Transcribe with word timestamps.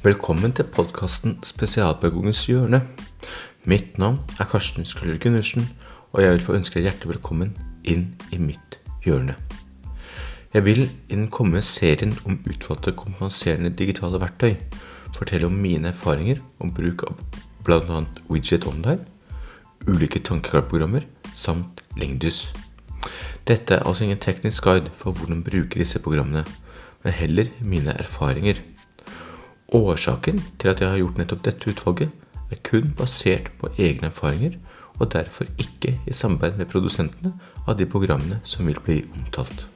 Velkommen 0.00 0.54
til 0.56 0.64
podkasten 0.64 1.34
Spesialpedagogens 1.44 2.46
hjørne. 2.48 2.78
Mitt 3.68 3.98
navn 4.00 4.22
er 4.40 4.46
Karsten 4.48 4.86
Skøller 4.88 5.18
Gundersen, 5.20 5.66
og 6.12 6.22
jeg 6.22 6.32
vil 6.32 6.44
få 6.46 6.54
ønske 6.56 6.78
deg 6.78 6.86
hjertelig 6.86 7.10
velkommen 7.10 7.50
inn 7.84 8.06
i 8.32 8.38
mitt 8.40 8.78
hjørne. 9.04 9.34
Jeg 10.54 10.64
vil 10.64 10.80
i 10.86 11.12
den 11.12 11.28
kommende 11.28 11.60
serien 11.68 12.16
om 12.24 12.38
utvalgte 12.48 12.96
kompenserende 12.96 13.74
digitale 13.76 14.22
verktøy 14.24 14.56
fortelle 15.18 15.52
om 15.52 15.60
mine 15.60 15.92
erfaringer 15.92 16.40
om 16.64 16.72
bruk 16.72 17.04
av 17.10 17.20
bl.a. 17.68 18.00
Widget 18.32 18.64
Online, 18.72 19.04
ulike 19.84 20.24
tankekartprogrammer 20.24 21.04
samt 21.36 21.84
Lengdus. 22.00 22.46
Dette 23.44 23.76
er 23.76 23.84
altså 23.84 24.08
ingen 24.08 24.24
teknisk 24.24 24.64
guide 24.64 24.96
for 24.96 25.12
hvordan 25.12 25.44
bruke 25.44 25.76
disse 25.76 26.00
programmene, 26.00 26.48
men 27.04 27.20
heller 27.20 27.52
mine 27.60 28.00
erfaringer. 28.00 28.64
Årsaken 29.72 30.42
til 30.58 30.68
at 30.68 30.80
jeg 30.80 30.90
har 30.90 30.98
gjort 30.98 31.18
nettopp 31.20 31.44
dette 31.46 31.70
utvalget, 31.70 32.10
er 32.50 32.62
kun 32.66 32.94
basert 32.98 33.50
på 33.60 33.70
egne 33.78 34.10
erfaringer, 34.10 34.56
og 34.98 35.12
derfor 35.12 35.46
ikke 35.58 35.94
i 36.06 36.12
samarbeid 36.12 36.58
med 36.58 36.66
produsentene 36.72 37.32
av 37.66 37.78
de 37.78 37.86
programmene 37.86 38.40
som 38.44 38.66
vil 38.66 38.80
bli 38.84 39.02
omtalt. 39.14 39.66